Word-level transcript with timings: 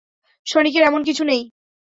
সনিকের 0.47 0.83
এমন 0.83 1.01
কিছু 1.03 1.23
নেই। 1.23 1.41